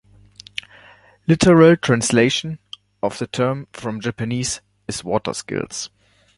[1.27, 2.57] Literal translation
[3.03, 5.91] of the term from Japanese is "water skills".